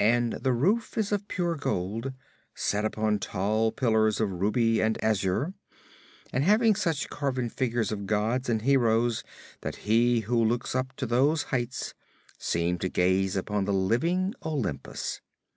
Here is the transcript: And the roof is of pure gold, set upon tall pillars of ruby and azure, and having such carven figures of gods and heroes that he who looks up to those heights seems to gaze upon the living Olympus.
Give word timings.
And 0.00 0.32
the 0.32 0.52
roof 0.52 0.98
is 0.98 1.12
of 1.12 1.28
pure 1.28 1.54
gold, 1.54 2.12
set 2.52 2.84
upon 2.84 3.20
tall 3.20 3.70
pillars 3.70 4.18
of 4.20 4.32
ruby 4.32 4.80
and 4.80 4.98
azure, 5.04 5.54
and 6.32 6.42
having 6.42 6.74
such 6.74 7.08
carven 7.10 7.48
figures 7.48 7.92
of 7.92 8.04
gods 8.08 8.48
and 8.48 8.62
heroes 8.62 9.22
that 9.60 9.76
he 9.86 10.18
who 10.26 10.44
looks 10.44 10.74
up 10.74 10.96
to 10.96 11.06
those 11.06 11.44
heights 11.54 11.94
seems 12.38 12.80
to 12.80 12.88
gaze 12.88 13.36
upon 13.36 13.66
the 13.66 13.72
living 13.72 14.34
Olympus. 14.44 15.20